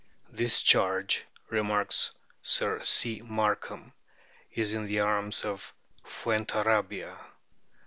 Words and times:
"This 0.39 0.63
charge," 0.63 1.25
remarks 1.51 2.15
Sir 2.41 2.81
C. 2.83 3.21
Markham," 3.23 3.93
is 4.59 4.73
in 4.73 4.87
the 4.87 4.99
arms 5.01 5.45
of 5.45 5.75
Fuentarrabia. 6.03 7.15